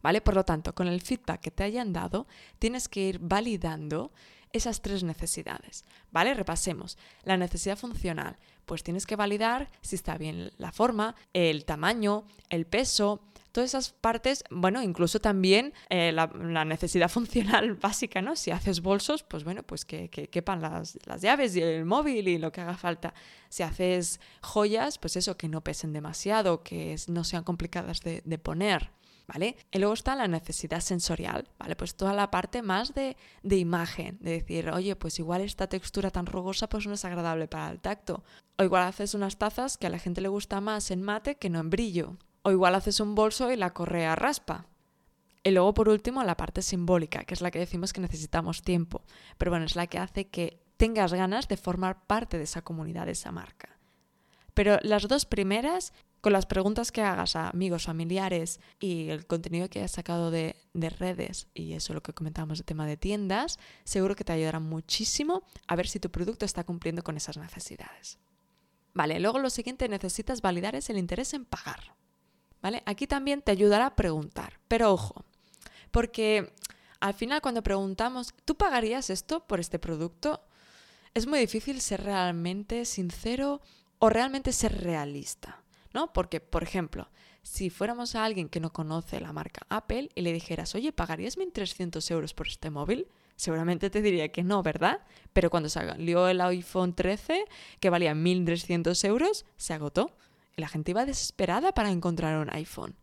¿Vale? 0.02 0.21
Por 0.21 0.35
lo 0.35 0.45
tanto, 0.45 0.75
con 0.75 0.88
el 0.88 1.00
feedback 1.00 1.40
que 1.40 1.50
te 1.50 1.64
hayan 1.64 1.95
dado, 1.95 2.26
tienes 2.59 2.87
que 2.87 3.00
ir 3.00 3.18
validando 3.18 4.12
esas 4.52 4.83
tres 4.83 5.04
necesidades. 5.04 5.87
¿Vale? 6.11 6.35
Repasemos. 6.35 6.99
La 7.25 7.38
necesidad 7.38 7.78
funcional, 7.78 8.37
pues 8.66 8.83
tienes 8.83 9.07
que 9.07 9.16
validar 9.16 9.71
si 9.80 9.97
está 9.97 10.18
bien 10.18 10.50
la 10.59 10.71
forma, 10.71 11.14
el 11.33 11.64
tamaño, 11.64 12.25
el 12.50 12.66
peso, 12.66 13.23
todas 13.52 13.71
esas 13.71 13.90
partes, 13.90 14.44
bueno, 14.50 14.82
incluso 14.82 15.21
también 15.21 15.73
eh, 15.90 16.11
la, 16.12 16.64
necesidad 16.64 17.09
funcional 17.11 17.75
básica, 17.75 18.23
¿no? 18.23 18.35
Si 18.35 18.50
haces 18.50 18.80
bolsos, 18.80 19.23
pues 19.23 19.44
bueno, 19.44 19.62
pues 19.62 19.85
que, 19.85 20.09
quepan 20.09 20.61
las, 20.61 20.99
llaves 21.21 21.54
y 21.54 21.62
el 21.62 21.85
móvil 21.85 22.26
y 22.28 22.38
lo 22.38 22.50
que 22.50 22.62
haga 22.62 22.76
falta. 22.76 23.14
Si 23.49 23.62
haces 23.62 24.21
joyas, 24.40 24.99
pues 24.99 25.16
eso, 25.16 25.37
que 25.37 25.49
no 25.49 25.62
pesen 25.62 25.92
demasiado, 25.92 26.62
que 26.62 26.97
no 27.09 27.25
sean 27.25 27.44
complicadas 27.44 28.00
de, 28.00 28.38
poner. 28.38 28.90
¿Vale? 29.28 29.56
Y 29.71 29.78
luego 29.78 29.94
está 29.94 30.16
la 30.16 30.26
necesidad 30.26 30.80
sensorial, 30.80 31.49
¿vale? 31.56 31.76
Pues 31.76 31.94
toda 31.94 32.12
la 32.12 32.30
parte 32.30 32.61
más 32.61 32.92
de, 32.92 33.16
de, 33.44 33.56
imagen, 33.56 34.18
de 34.21 34.32
decir, 34.32 34.68
oye, 34.68 34.97
pues 34.97 35.21
igual 35.21 35.42
esta 35.42 35.68
textura 35.68 36.11
tan 36.11 36.26
rugosa 36.26 36.68
pues 36.68 36.87
no 36.88 36.94
es 36.94 37.04
agradable 37.04 37.47
para 37.47 37.71
el 37.71 37.78
tacto. 37.78 38.25
O 38.59 38.64
igual 38.64 38.82
haces 38.82 39.14
unas 39.14 39.38
tazas 39.38 39.78
que 39.78 39.87
a 39.87 39.90
la 39.90 40.00
gente 40.00 40.21
le 40.21 40.28
gusta 40.28 40.61
más 40.61 40.90
en 40.90 41.02
mate 41.02 41.37
que 41.37 41.50
no 41.50 41.61
en 41.61 41.71
brillo. 41.71 42.18
O 42.42 42.50
igual 42.50 42.75
haces 42.75 43.00
un 43.00 43.14
bolso 43.14 43.50
y 43.50 43.56
la 43.56 43.72
correa 43.72 44.16
raspa. 44.16 44.66
Y 45.44 45.50
luego, 45.50 45.75
por 45.75 45.88
último, 45.88 46.22
la 46.22 46.37
parte 46.37 46.62
simbólica, 46.62 47.25
que 47.25 47.34
es 47.34 47.40
la 47.40 47.50
que 47.50 47.58
decimos 47.58 47.92
que 47.92 48.00
necesitamos 48.00 48.62
tiempo. 48.62 49.02
Pero 49.38 49.50
bueno, 49.50 49.66
es 49.66 49.76
la 49.76 49.87
que 49.87 49.99
hace 49.99 50.28
que 50.28 50.62
tengas 50.76 51.12
ganas 51.12 51.49
de 51.49 51.56
formar 51.56 52.06
parte 52.06 52.38
de 52.38 52.44
esa 52.44 52.62
comunidad, 52.62 53.06
de 53.06 53.12
esa 53.12 53.32
marca. 53.32 53.78
Pero 54.54 54.78
las 54.82 55.08
dos 55.08 55.26
primeras, 55.26 55.92
con 56.20 56.32
las 56.32 56.46
preguntas 56.46 56.92
que 56.92 57.02
hagas 57.02 57.37
a 57.37 57.49
amigos, 57.49 57.84
familiares 57.84 58.61
y 58.78 59.08
el 59.08 59.26
contenido 59.26 59.68
que 59.68 59.80
hayas 59.80 59.92
sacado 59.92 60.30
de, 60.30 60.56
de 60.75 60.90
redes 60.90 61.49
y 61.54 61.72
eso 61.72 61.94
lo 61.94 62.02
que 62.02 62.12
comentamos 62.12 62.58
de 62.58 62.64
tema 62.64 62.87
de 62.87 62.96
tiendas, 62.96 63.58
seguro 63.84 64.14
que 64.14 64.25
te 64.25 64.32
ayudarán 64.32 64.64
muchísimo 64.64 65.42
a 65.66 65.76
ver 65.76 65.88
si 65.88 66.00
tu 66.00 66.11
producto 66.11 66.44
está 66.44 66.64
cumpliendo 66.64 67.02
con 67.02 67.16
esas 67.16 67.37
necesidades. 67.37 68.18
Vale, 68.94 69.18
luego 69.20 69.38
lo 69.38 69.50
siguiente 69.50 69.88
necesitas 69.88 70.42
validar 70.42 70.75
es 70.75 70.90
el 70.90 70.99
interés 70.99 71.32
en 71.32 71.46
pagar. 71.46 71.94
¿Vale? 72.62 72.83
Aquí 72.87 73.07
también 73.07 73.42
te 73.42 73.52
ayudará 73.52 73.87
a 73.87 73.97
preguntar, 73.97 74.61
pero 74.69 74.92
ojo, 74.92 75.25
porque 75.90 76.52
al 77.00 77.14
final 77.14 77.42
cuando 77.42 77.62
preguntamos, 77.62 78.33
¿tú 78.45 78.57
pagarías 78.57 79.11
esto 79.11 79.47
por 79.47 79.61
este 79.61 79.78
producto? 79.78 80.40
Es 81.14 81.26
muy 81.26 81.40
difícil 81.40 81.81
ser 81.81 82.04
realmente 82.04 82.85
sincero 82.85 83.61
o 83.99 84.09
realmente 84.09 84.52
ser 84.52 84.83
realista, 84.83 85.62
¿no? 85.92 86.12
Porque, 86.12 86.40
por 86.40 86.62
ejemplo, 86.62 87.11
si 87.42 87.71
fuéramos 87.71 88.14
a 88.14 88.25
alguien 88.25 88.49
que 88.49 88.61
no 88.61 88.73
conoce 88.73 89.21
la 89.21 89.33
marca 89.33 89.66
Apple 89.69 90.11
y 90.14 90.23
le 90.23 90.33
dijeras, 90.33 90.75
oye, 90.75 90.92
¿pagarías 90.92 91.37
1.300 91.37 92.11
euros 92.12 92.35
por 92.35 92.47
este 92.47 92.71
móvil? 92.71 93.09
Seguramente 93.37 93.90
te 93.90 94.00
diría 94.00 94.31
que 94.31 94.45
no, 94.45 94.62
¿verdad? 94.62 95.00
Pero 95.33 95.50
cuando 95.50 95.69
salió 95.69 96.28
el 96.28 96.40
iPhone 96.40 96.95
13, 96.95 97.45
que 97.81 97.90
valía 97.90 98.14
1.300 98.14 99.04
euros, 99.07 99.45
se 99.57 99.75
agotó. 99.75 100.16
La 100.56 100.68
gente 100.68 100.90
iba 100.90 101.06
desesperada 101.06 101.73
para 101.73 101.90
encontrar 101.90 102.38
un 102.38 102.50
iPhone. 102.50 102.97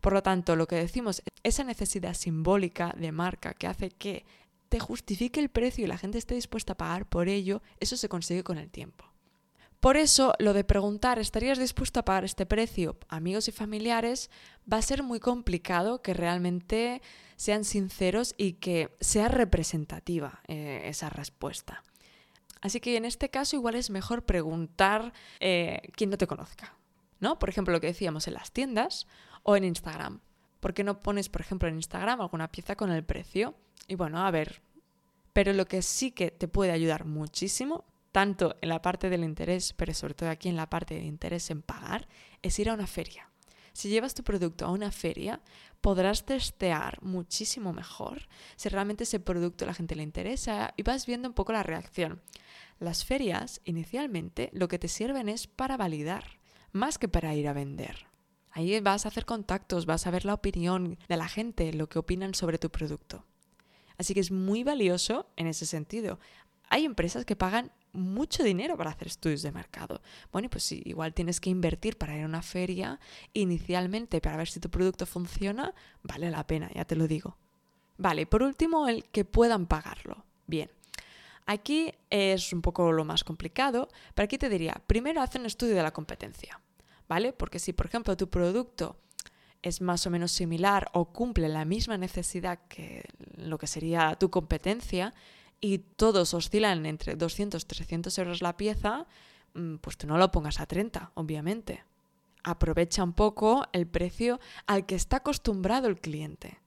Por 0.00 0.12
lo 0.12 0.22
tanto, 0.22 0.56
lo 0.56 0.66
que 0.66 0.76
decimos, 0.76 1.22
esa 1.42 1.64
necesidad 1.64 2.14
simbólica 2.14 2.94
de 2.96 3.12
marca 3.12 3.54
que 3.54 3.66
hace 3.66 3.90
que 3.90 4.24
te 4.68 4.80
justifique 4.80 5.40
el 5.40 5.48
precio 5.48 5.84
y 5.84 5.88
la 5.88 5.98
gente 5.98 6.18
esté 6.18 6.34
dispuesta 6.34 6.74
a 6.74 6.76
pagar 6.76 7.06
por 7.06 7.28
ello, 7.28 7.62
eso 7.80 7.96
se 7.96 8.08
consigue 8.08 8.44
con 8.44 8.58
el 8.58 8.70
tiempo. 8.70 9.04
Por 9.80 9.96
eso, 9.96 10.34
lo 10.40 10.54
de 10.54 10.64
preguntar, 10.64 11.20
¿estarías 11.20 11.58
dispuesto 11.58 12.00
a 12.00 12.04
pagar 12.04 12.24
este 12.24 12.46
precio? 12.46 12.98
Amigos 13.08 13.46
y 13.46 13.52
familiares, 13.52 14.28
va 14.70 14.78
a 14.78 14.82
ser 14.82 15.04
muy 15.04 15.20
complicado 15.20 16.02
que 16.02 16.14
realmente 16.14 17.00
sean 17.36 17.64
sinceros 17.64 18.34
y 18.36 18.54
que 18.54 18.96
sea 19.00 19.28
representativa 19.28 20.40
eh, 20.48 20.82
esa 20.86 21.10
respuesta. 21.10 21.84
Así 22.60 22.80
que 22.80 22.96
en 22.96 23.04
este 23.04 23.30
caso 23.30 23.56
igual 23.56 23.74
es 23.74 23.90
mejor 23.90 24.24
preguntar 24.24 25.12
eh, 25.40 25.80
quien 25.96 26.10
no 26.10 26.18
te 26.18 26.26
conozca. 26.26 26.74
¿No? 27.20 27.38
Por 27.38 27.48
ejemplo, 27.48 27.72
lo 27.72 27.80
que 27.80 27.88
decíamos 27.88 28.28
en 28.28 28.34
las 28.34 28.52
tiendas 28.52 29.06
o 29.42 29.56
en 29.56 29.64
Instagram. 29.64 30.20
¿Por 30.60 30.74
qué 30.74 30.84
no 30.84 31.00
pones, 31.00 31.28
por 31.28 31.40
ejemplo, 31.40 31.68
en 31.68 31.76
Instagram 31.76 32.20
alguna 32.20 32.50
pieza 32.50 32.76
con 32.76 32.90
el 32.90 33.04
precio? 33.04 33.54
Y 33.86 33.94
bueno, 33.96 34.24
a 34.24 34.30
ver. 34.30 34.62
Pero 35.32 35.52
lo 35.52 35.66
que 35.66 35.82
sí 35.82 36.10
que 36.10 36.30
te 36.30 36.48
puede 36.48 36.72
ayudar 36.72 37.04
muchísimo, 37.04 37.84
tanto 38.12 38.56
en 38.60 38.68
la 38.68 38.82
parte 38.82 39.10
del 39.10 39.24
interés, 39.24 39.72
pero 39.72 39.94
sobre 39.94 40.14
todo 40.14 40.30
aquí 40.30 40.48
en 40.48 40.56
la 40.56 40.68
parte 40.68 40.94
del 40.94 41.04
interés 41.04 41.50
en 41.50 41.62
pagar, 41.62 42.08
es 42.42 42.58
ir 42.58 42.70
a 42.70 42.74
una 42.74 42.86
feria. 42.86 43.30
Si 43.78 43.88
llevas 43.88 44.12
tu 44.12 44.24
producto 44.24 44.66
a 44.66 44.72
una 44.72 44.90
feria, 44.90 45.40
podrás 45.80 46.26
testear 46.26 47.00
muchísimo 47.00 47.72
mejor 47.72 48.26
si 48.56 48.68
realmente 48.68 49.04
ese 49.04 49.20
producto 49.20 49.64
a 49.64 49.68
la 49.68 49.74
gente 49.74 49.94
le 49.94 50.02
interesa 50.02 50.74
y 50.76 50.82
vas 50.82 51.06
viendo 51.06 51.28
un 51.28 51.34
poco 51.34 51.52
la 51.52 51.62
reacción. 51.62 52.20
Las 52.80 53.04
ferias, 53.04 53.60
inicialmente, 53.64 54.50
lo 54.52 54.66
que 54.66 54.80
te 54.80 54.88
sirven 54.88 55.28
es 55.28 55.46
para 55.46 55.76
validar, 55.76 56.24
más 56.72 56.98
que 56.98 57.06
para 57.06 57.36
ir 57.36 57.46
a 57.46 57.52
vender. 57.52 58.08
Ahí 58.50 58.80
vas 58.80 59.04
a 59.04 59.10
hacer 59.10 59.24
contactos, 59.24 59.86
vas 59.86 60.08
a 60.08 60.10
ver 60.10 60.24
la 60.24 60.34
opinión 60.34 60.98
de 61.08 61.16
la 61.16 61.28
gente, 61.28 61.72
lo 61.72 61.88
que 61.88 62.00
opinan 62.00 62.34
sobre 62.34 62.58
tu 62.58 62.70
producto. 62.70 63.26
Así 63.96 64.12
que 64.12 64.18
es 64.18 64.32
muy 64.32 64.64
valioso 64.64 65.30
en 65.36 65.46
ese 65.46 65.66
sentido. 65.66 66.18
Hay 66.68 66.84
empresas 66.84 67.24
que 67.24 67.36
pagan 67.36 67.70
mucho 67.92 68.42
dinero 68.42 68.76
para 68.76 68.90
hacer 68.90 69.08
estudios 69.08 69.42
de 69.42 69.52
mercado. 69.52 70.02
Bueno, 70.32 70.48
pues 70.50 70.64
sí, 70.64 70.82
igual 70.84 71.14
tienes 71.14 71.40
que 71.40 71.50
invertir 71.50 71.96
para 71.96 72.16
ir 72.16 72.22
a 72.22 72.26
una 72.26 72.42
feria 72.42 73.00
inicialmente 73.32 74.20
para 74.20 74.36
ver 74.36 74.48
si 74.48 74.60
tu 74.60 74.70
producto 74.70 75.06
funciona, 75.06 75.74
vale 76.02 76.30
la 76.30 76.46
pena, 76.46 76.70
ya 76.74 76.84
te 76.84 76.96
lo 76.96 77.08
digo. 77.08 77.36
Vale, 77.96 78.26
por 78.26 78.42
último, 78.42 78.88
el 78.88 79.04
que 79.04 79.24
puedan 79.24 79.66
pagarlo. 79.66 80.24
Bien, 80.46 80.70
Aquí 81.48 81.94
es 82.10 82.52
un 82.52 82.60
poco 82.60 82.92
lo 82.92 83.06
más 83.06 83.24
complicado, 83.24 83.88
pero 84.14 84.24
aquí 84.24 84.36
te 84.36 84.50
diría, 84.50 84.82
primero 84.86 85.22
haz 85.22 85.34
un 85.36 85.46
estudio 85.46 85.74
de 85.74 85.82
la 85.82 85.94
competencia, 85.94 86.60
¿vale? 87.08 87.32
Porque 87.32 87.58
si, 87.58 87.72
por 87.72 87.86
ejemplo, 87.86 88.18
tu 88.18 88.28
producto 88.28 88.98
es 89.62 89.80
más 89.80 90.06
o 90.06 90.10
menos 90.10 90.30
similar 90.30 90.90
o 90.92 91.06
cumple 91.06 91.48
la 91.48 91.64
misma 91.64 91.96
necesidad 91.96 92.58
que 92.68 93.02
lo 93.36 93.56
que 93.56 93.66
sería 93.66 94.14
tu 94.16 94.28
competencia 94.28 95.14
y 95.60 95.78
todos 95.78 96.34
oscilan 96.34 96.86
entre 96.86 97.16
200 97.16 97.66
300 97.66 98.18
euros 98.18 98.42
la 98.42 98.56
pieza, 98.56 99.06
mm, 99.54 99.76
pues 99.76 99.96
tú 99.96 100.06
no 100.06 100.18
lo 100.18 100.30
pongas 100.30 100.60
a 100.60 100.66
30, 100.66 101.12
obviamente. 101.14 101.84
Aprovecha 102.44 103.02
un 103.02 103.12
poco 103.12 103.66
el 103.72 103.86
precio 103.86 104.40
al 104.66 104.86
que 104.86 104.94
está 104.94 105.18
acostumbrado 105.18 105.88
el 105.88 106.00
cliente 106.00 106.58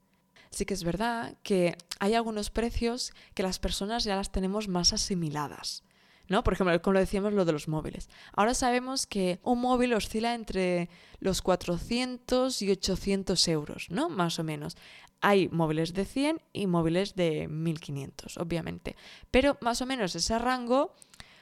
sí 0.52 0.66
que 0.66 0.74
es 0.74 0.84
verdad 0.84 1.36
que 1.44 1.76
hay 2.00 2.14
algunos 2.14 2.50
precios 2.50 3.14
que 3.34 3.44
las 3.44 3.58
personas 3.58 4.04
ya 4.04 4.16
las 4.16 4.32
tenemos 4.32 4.68
más 4.68 4.94
asimiladas. 4.94 5.84
¿no? 6.28 6.44
Por 6.44 6.54
ejemplo, 6.54 6.82
como 6.82 6.94
lo 6.94 7.00
decíamos, 7.00 7.34
lo 7.34 7.44
de 7.44 7.52
los 7.52 7.68
móviles. 7.68 8.10
Ahora 8.34 8.54
sabemos 8.54 9.06
que 9.06 9.40
un 9.44 9.60
móvil 9.60 9.94
oscila 9.94 10.34
entre 10.34 10.90
los 11.20 11.42
400 11.42 12.62
y 12.62 12.72
800 12.72 13.48
euros, 13.50 13.88
¿no? 13.90 14.08
Más 14.08 14.40
o 14.40 14.44
menos. 14.44 14.78
Hay 15.22 15.50
móviles 15.50 15.94
de 15.94 16.06
100 16.06 16.42
y 16.51 16.68
móviles 16.68 17.16
de 17.16 17.48
1500, 17.48 18.38
obviamente. 18.38 18.96
Pero 19.30 19.58
más 19.62 19.82
o 19.82 19.86
menos 19.86 20.16
ese 20.16 20.38
rango 20.40 20.96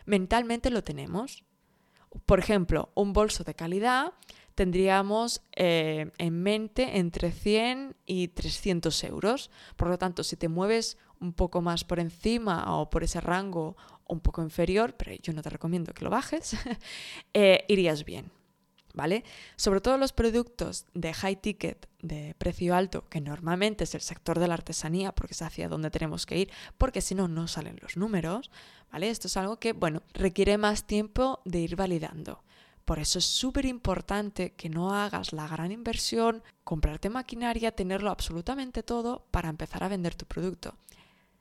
mentalmente 0.05 0.69
lo 0.69 0.83
tenemos. 0.83 1.43
Por 2.25 2.39
ejemplo, 2.39 2.89
un 2.95 3.13
bolso 3.13 3.43
de 3.43 3.55
calidad 3.55 4.13
tendríamos 4.55 5.41
eh, 5.55 6.11
en 6.17 6.43
mente 6.43 6.97
entre 6.97 7.31
100 7.31 7.95
y 8.05 8.27
300 8.27 9.03
euros. 9.05 9.51
Por 9.77 9.87
lo 9.87 9.97
tanto, 9.97 10.23
si 10.23 10.35
te 10.35 10.49
mueves 10.49 10.97
un 11.21 11.31
poco 11.31 11.61
más 11.61 11.85
por 11.85 11.99
encima 11.99 12.77
o 12.77 12.89
por 12.89 13.03
ese 13.03 13.21
rango 13.21 13.77
un 14.05 14.19
poco 14.19 14.41
inferior, 14.41 14.95
pero 14.97 15.13
yo 15.21 15.31
no 15.31 15.41
te 15.41 15.49
recomiendo 15.49 15.93
que 15.93 16.03
lo 16.03 16.09
bajes, 16.09 16.57
eh, 17.33 17.63
irías 17.69 18.03
bien. 18.03 18.31
¿Vale? 18.93 19.23
Sobre 19.55 19.81
todo 19.81 19.97
los 19.97 20.13
productos 20.13 20.85
de 20.93 21.13
high 21.13 21.35
ticket, 21.35 21.87
de 22.01 22.35
precio 22.37 22.75
alto, 22.75 23.07
que 23.07 23.21
normalmente 23.21 23.83
es 23.83 23.93
el 23.93 24.01
sector 24.01 24.39
de 24.39 24.47
la 24.47 24.55
artesanía, 24.55 25.11
porque 25.11 25.33
es 25.33 25.41
hacia 25.41 25.69
donde 25.69 25.91
tenemos 25.91 26.25
que 26.25 26.37
ir, 26.37 26.51
porque 26.77 27.01
si 27.01 27.13
no, 27.13 27.27
no 27.27 27.47
salen 27.47 27.77
los 27.81 27.97
números, 27.97 28.49
¿vale? 28.91 29.09
Esto 29.09 29.27
es 29.27 29.37
algo 29.37 29.59
que, 29.59 29.73
bueno, 29.73 30.01
requiere 30.13 30.57
más 30.57 30.85
tiempo 30.85 31.39
de 31.45 31.59
ir 31.59 31.75
validando. 31.75 32.43
Por 32.89 32.97
eso 32.97 33.19
es 33.19 33.25
súper 33.25 33.65
importante 33.65 34.53
que 34.53 34.67
no 34.67 34.95
hagas 34.95 35.31
la 35.31 35.47
gran 35.47 35.71
inversión, 35.71 36.41
comprarte 36.63 37.11
maquinaria, 37.11 37.71
tenerlo 37.71 38.09
absolutamente 38.09 38.81
todo 38.81 39.27
para 39.29 39.49
empezar 39.49 39.83
a 39.83 39.89
vender 39.89 40.15
tu 40.15 40.25
producto, 40.25 40.75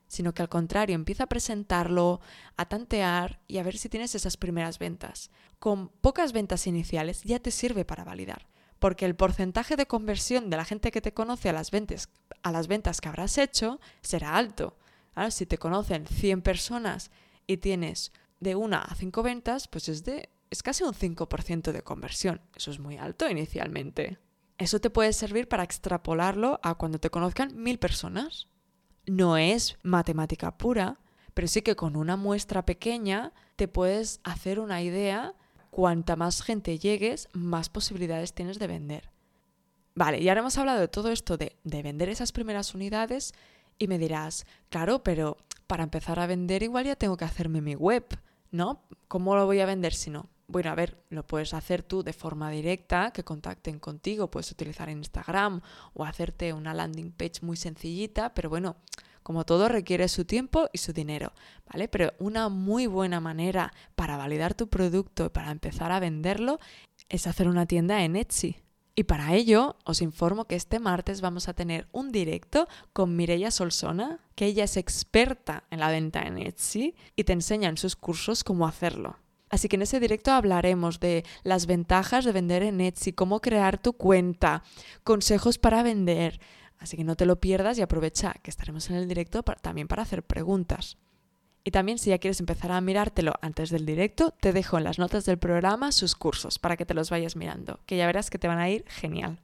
sino 0.09 0.33
que 0.33 0.41
al 0.41 0.49
contrario, 0.49 0.95
empieza 0.95 1.23
a 1.23 1.29
presentarlo, 1.29 2.19
a 2.57 2.65
tantear 2.65 3.39
y 3.47 3.59
a 3.59 3.63
ver 3.63 3.77
si 3.77 3.87
tienes 3.87 4.15
esas 4.15 4.35
primeras 4.35 4.79
ventas. 4.79 5.31
Con 5.59 5.87
pocas 5.87 6.33
ventas 6.33 6.67
iniciales 6.67 7.23
ya 7.23 7.39
te 7.39 7.51
sirve 7.51 7.85
para 7.85 8.03
validar, 8.03 8.49
porque 8.79 9.05
el 9.05 9.15
porcentaje 9.15 9.77
de 9.77 9.85
conversión 9.85 10.49
de 10.49 10.57
la 10.57 10.65
gente 10.65 10.91
que 10.91 10.99
te 10.99 11.13
conoce 11.13 11.47
a 11.47 11.53
las 11.53 11.71
ventas, 11.71 12.09
a 12.43 12.51
las 12.51 12.67
ventas 12.67 12.99
que 12.99 13.07
habrás 13.07 13.37
hecho 13.37 13.79
será 14.01 14.35
alto. 14.35 14.77
si 15.29 15.45
te 15.45 15.57
conocen 15.57 16.07
100 16.07 16.41
personas 16.41 17.11
y 17.47 17.57
tienes 17.57 18.11
de 18.39 18.55
una 18.55 18.81
a 18.81 18.95
cinco 18.95 19.21
ventas, 19.21 19.67
pues 19.67 19.89
es 19.89 20.03
de 20.03 20.29
es 20.49 20.63
casi 20.63 20.83
un 20.83 20.93
5% 20.93 21.71
de 21.71 21.83
conversión. 21.83 22.41
Eso 22.55 22.71
es 22.71 22.79
muy 22.79 22.97
alto 22.97 23.29
inicialmente. 23.29 24.17
Eso 24.57 24.81
te 24.81 24.89
puede 24.89 25.13
servir 25.13 25.47
para 25.47 25.63
extrapolarlo 25.63 26.59
a 26.63 26.75
cuando 26.75 26.99
te 26.99 27.09
conozcan 27.09 27.55
mil 27.55 27.79
personas. 27.79 28.48
No 29.09 29.37
es 29.37 29.75
matemática 29.81 30.55
pura, 30.55 30.99
pero 31.33 31.47
sí 31.47 31.63
que 31.63 31.75
con 31.75 31.95
una 31.95 32.15
muestra 32.15 32.63
pequeña 32.63 33.33
te 33.55 33.67
puedes 33.67 34.19
hacer 34.23 34.59
una 34.59 34.83
idea. 34.83 35.33
Cuanta 35.71 36.15
más 36.15 36.43
gente 36.43 36.77
llegues, 36.77 37.27
más 37.33 37.69
posibilidades 37.69 38.33
tienes 38.33 38.59
de 38.59 38.67
vender. 38.67 39.09
Vale, 39.95 40.19
y 40.19 40.29
ahora 40.29 40.41
hemos 40.41 40.59
hablado 40.59 40.79
de 40.79 40.87
todo 40.87 41.09
esto 41.09 41.37
de, 41.37 41.57
de 41.63 41.81
vender 41.81 42.09
esas 42.09 42.31
primeras 42.31 42.75
unidades 42.75 43.33
y 43.79 43.87
me 43.87 43.97
dirás, 43.97 44.45
claro, 44.69 45.01
pero 45.01 45.37
para 45.65 45.83
empezar 45.83 46.19
a 46.19 46.27
vender 46.27 46.61
igual 46.61 46.85
ya 46.85 46.95
tengo 46.95 47.17
que 47.17 47.25
hacerme 47.25 47.61
mi 47.61 47.73
web, 47.73 48.05
¿no? 48.51 48.83
¿Cómo 49.07 49.35
lo 49.35 49.47
voy 49.47 49.59
a 49.59 49.65
vender 49.65 49.95
si 49.95 50.11
no? 50.11 50.29
Bueno, 50.51 50.71
a 50.71 50.75
ver, 50.75 50.97
lo 51.11 51.27
puedes 51.27 51.53
hacer 51.53 51.83
tú 51.83 52.01
de 52.01 52.11
forma 52.11 52.49
directa, 52.49 53.11
que 53.11 53.23
contacten 53.23 53.77
contigo, 53.77 54.31
puedes 54.31 54.51
utilizar 54.51 54.89
Instagram 54.89 55.61
o 55.93 56.05
hacerte 56.05 56.53
una 56.53 56.73
landing 56.73 57.11
page 57.11 57.41
muy 57.43 57.55
sencillita, 57.55 58.33
pero 58.33 58.49
bueno, 58.49 58.75
como 59.21 59.45
todo 59.45 59.69
requiere 59.69 60.07
su 60.07 60.25
tiempo 60.25 60.67
y 60.73 60.79
su 60.79 60.91
dinero, 60.91 61.33
¿vale? 61.71 61.87
Pero 61.87 62.13
una 62.17 62.49
muy 62.49 62.87
buena 62.87 63.19
manera 63.19 63.71
para 63.93 64.17
validar 64.17 64.55
tu 64.55 64.69
producto 64.69 65.27
y 65.27 65.29
para 65.29 65.51
empezar 65.51 65.91
a 65.91 65.99
venderlo 65.99 66.57
es 67.09 67.27
hacer 67.27 67.47
una 67.47 67.67
tienda 67.67 68.03
en 68.03 68.15
Etsy. 68.15 68.57
Y 68.95 69.03
para 69.03 69.35
ello 69.35 69.77
os 69.85 70.01
informo 70.01 70.45
que 70.45 70.55
este 70.55 70.79
martes 70.79 71.21
vamos 71.21 71.47
a 71.47 71.53
tener 71.53 71.87
un 71.91 72.11
directo 72.11 72.67
con 72.91 73.15
Mireia 73.15 73.51
Solsona, 73.51 74.19
que 74.33 74.47
ella 74.47 74.63
es 74.63 74.77
experta 74.77 75.65
en 75.69 75.79
la 75.79 75.91
venta 75.91 76.23
en 76.23 76.39
Etsy 76.39 76.95
y 77.15 77.25
te 77.25 77.33
enseña 77.33 77.69
en 77.69 77.77
sus 77.77 77.95
cursos 77.95 78.43
cómo 78.43 78.65
hacerlo. 78.65 79.15
Así 79.49 79.67
que 79.67 79.75
en 79.75 79.81
ese 79.81 79.99
directo 79.99 80.31
hablaremos 80.31 80.99
de 80.99 81.25
las 81.43 81.65
ventajas 81.65 82.25
de 82.25 82.31
vender 82.31 82.63
en 82.63 82.81
Etsy, 82.81 83.13
cómo 83.13 83.41
crear 83.41 83.81
tu 83.81 83.93
cuenta, 83.93 84.63
consejos 85.03 85.57
para 85.57 85.83
vender. 85.83 86.39
Así 86.77 86.95
que 86.95 87.03
no 87.03 87.15
te 87.15 87.25
lo 87.25 87.39
pierdas 87.39 87.77
y 87.77 87.81
aprovecha 87.81 88.33
que 88.41 88.49
estaremos 88.49 88.89
en 88.89 88.95
el 88.95 89.07
directo 89.07 89.43
también 89.43 89.87
para 89.87 90.03
hacer 90.03 90.23
preguntas. 90.23 90.97
Y 91.63 91.71
también 91.71 91.99
si 91.99 92.09
ya 92.11 92.19
quieres 92.19 92.39
empezar 92.39 92.71
a 92.71 92.79
mirártelo 92.79 93.33
antes 93.41 93.69
del 93.69 93.85
directo, 93.85 94.33
te 94.39 94.53
dejo 94.53 94.77
en 94.77 94.85
las 94.85 94.97
notas 94.97 95.25
del 95.25 95.37
programa 95.37 95.91
sus 95.91 96.15
cursos 96.15 96.57
para 96.57 96.77
que 96.77 96.85
te 96.85 96.93
los 96.93 97.09
vayas 97.09 97.35
mirando, 97.35 97.79
que 97.85 97.97
ya 97.97 98.07
verás 98.07 98.29
que 98.29 98.39
te 98.39 98.47
van 98.47 98.59
a 98.59 98.69
ir 98.69 98.85
genial. 98.87 99.39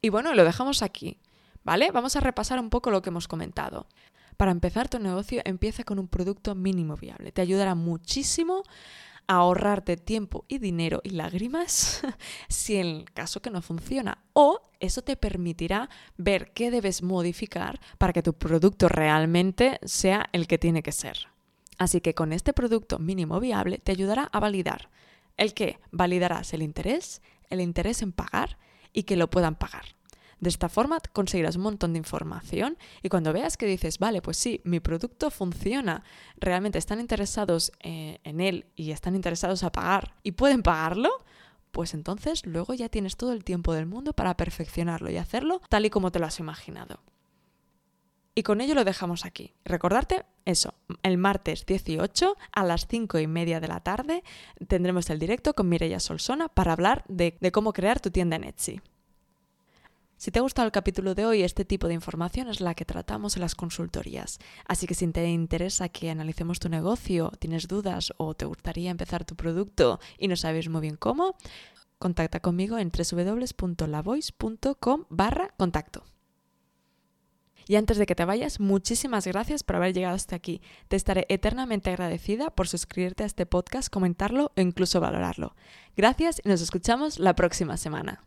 Y 0.00 0.08
bueno, 0.08 0.34
lo 0.34 0.44
dejamos 0.44 0.82
aquí, 0.82 1.18
¿vale? 1.62 1.90
Vamos 1.90 2.16
a 2.16 2.20
repasar 2.20 2.58
un 2.58 2.70
poco 2.70 2.90
lo 2.90 3.02
que 3.02 3.10
hemos 3.10 3.28
comentado. 3.28 3.86
Para 4.38 4.52
empezar 4.52 4.88
tu 4.88 4.98
negocio, 4.98 5.42
empieza 5.44 5.84
con 5.84 5.98
un 5.98 6.08
producto 6.08 6.54
mínimo 6.54 6.96
viable. 6.96 7.30
Te 7.30 7.42
ayudará 7.42 7.74
muchísimo 7.74 8.62
ahorrarte 9.30 9.96
tiempo 9.96 10.44
y 10.48 10.58
dinero 10.58 11.00
y 11.04 11.10
lágrimas 11.10 12.02
si 12.48 12.76
en 12.76 12.86
el 12.88 13.04
caso 13.12 13.40
que 13.40 13.50
no 13.50 13.62
funciona. 13.62 14.18
O 14.32 14.60
eso 14.80 15.02
te 15.02 15.16
permitirá 15.16 15.88
ver 16.16 16.52
qué 16.52 16.72
debes 16.72 17.04
modificar 17.04 17.80
para 17.96 18.12
que 18.12 18.24
tu 18.24 18.32
producto 18.34 18.88
realmente 18.88 19.78
sea 19.84 20.28
el 20.32 20.48
que 20.48 20.58
tiene 20.58 20.82
que 20.82 20.90
ser. 20.90 21.28
Así 21.78 22.00
que 22.00 22.12
con 22.12 22.32
este 22.32 22.52
producto 22.52 22.98
mínimo 22.98 23.38
viable 23.38 23.78
te 23.78 23.92
ayudará 23.92 24.24
a 24.24 24.40
validar. 24.40 24.90
¿El 25.36 25.54
qué? 25.54 25.78
Validarás 25.92 26.52
el 26.52 26.62
interés, 26.62 27.22
el 27.50 27.60
interés 27.60 28.02
en 28.02 28.10
pagar 28.10 28.58
y 28.92 29.04
que 29.04 29.16
lo 29.16 29.30
puedan 29.30 29.54
pagar. 29.54 29.84
De 30.40 30.48
esta 30.48 30.70
forma 30.70 30.98
conseguirás 31.12 31.56
un 31.56 31.62
montón 31.62 31.92
de 31.92 31.98
información 31.98 32.78
y 33.02 33.10
cuando 33.10 33.32
veas 33.32 33.58
que 33.58 33.66
dices, 33.66 33.98
vale, 33.98 34.22
pues 34.22 34.38
sí, 34.38 34.62
mi 34.64 34.80
producto 34.80 35.30
funciona, 35.30 36.02
realmente 36.38 36.78
están 36.78 36.98
interesados 36.98 37.72
eh, 37.80 38.20
en 38.24 38.40
él 38.40 38.66
y 38.74 38.90
están 38.92 39.14
interesados 39.14 39.62
a 39.64 39.72
pagar 39.72 40.14
y 40.22 40.32
pueden 40.32 40.62
pagarlo, 40.62 41.10
pues 41.72 41.92
entonces 41.92 42.46
luego 42.46 42.72
ya 42.72 42.88
tienes 42.88 43.16
todo 43.16 43.32
el 43.32 43.44
tiempo 43.44 43.74
del 43.74 43.84
mundo 43.84 44.14
para 44.14 44.36
perfeccionarlo 44.36 45.10
y 45.10 45.18
hacerlo 45.18 45.60
tal 45.68 45.84
y 45.84 45.90
como 45.90 46.10
te 46.10 46.18
lo 46.18 46.26
has 46.26 46.40
imaginado. 46.40 47.00
Y 48.34 48.42
con 48.42 48.62
ello 48.62 48.74
lo 48.74 48.84
dejamos 48.84 49.26
aquí. 49.26 49.52
Recordarte 49.66 50.24
eso, 50.46 50.72
el 51.02 51.18
martes 51.18 51.66
18 51.66 52.36
a 52.52 52.64
las 52.64 52.86
5 52.86 53.18
y 53.18 53.26
media 53.26 53.60
de 53.60 53.68
la 53.68 53.80
tarde 53.80 54.22
tendremos 54.68 55.10
el 55.10 55.18
directo 55.18 55.52
con 55.52 55.68
Mireia 55.68 56.00
Solsona 56.00 56.48
para 56.48 56.72
hablar 56.72 57.04
de, 57.08 57.36
de 57.40 57.52
cómo 57.52 57.74
crear 57.74 58.00
tu 58.00 58.10
tienda 58.10 58.36
en 58.36 58.44
Etsy. 58.44 58.80
Si 60.20 60.30
te 60.30 60.38
ha 60.38 60.42
gustado 60.42 60.66
el 60.66 60.72
capítulo 60.72 61.14
de 61.14 61.24
hoy, 61.24 61.42
este 61.42 61.64
tipo 61.64 61.88
de 61.88 61.94
información 61.94 62.48
es 62.48 62.60
la 62.60 62.74
que 62.74 62.84
tratamos 62.84 63.36
en 63.36 63.40
las 63.40 63.54
consultorías. 63.54 64.38
Así 64.66 64.86
que 64.86 64.92
si 64.92 65.06
te 65.06 65.26
interesa 65.30 65.88
que 65.88 66.10
analicemos 66.10 66.58
tu 66.58 66.68
negocio, 66.68 67.32
tienes 67.38 67.68
dudas 67.68 68.12
o 68.18 68.34
te 68.34 68.44
gustaría 68.44 68.90
empezar 68.90 69.24
tu 69.24 69.34
producto 69.34 69.98
y 70.18 70.28
no 70.28 70.36
sabes 70.36 70.68
muy 70.68 70.82
bien 70.82 70.96
cómo, 70.96 71.36
contacta 71.98 72.40
conmigo 72.40 72.76
en 72.76 72.92
www.lavoice.com 72.92 75.04
barra 75.08 75.54
contacto. 75.56 76.04
Y 77.66 77.76
antes 77.76 77.96
de 77.96 78.04
que 78.04 78.14
te 78.14 78.26
vayas, 78.26 78.60
muchísimas 78.60 79.26
gracias 79.26 79.62
por 79.62 79.76
haber 79.76 79.94
llegado 79.94 80.16
hasta 80.16 80.36
aquí. 80.36 80.60
Te 80.88 80.96
estaré 80.96 81.24
eternamente 81.30 81.88
agradecida 81.88 82.50
por 82.50 82.68
suscribirte 82.68 83.22
a 83.22 83.26
este 83.26 83.46
podcast, 83.46 83.88
comentarlo 83.88 84.52
o 84.54 84.60
incluso 84.60 85.00
valorarlo. 85.00 85.56
Gracias 85.96 86.42
y 86.44 86.48
nos 86.50 86.60
escuchamos 86.60 87.18
la 87.18 87.34
próxima 87.34 87.78
semana. 87.78 88.22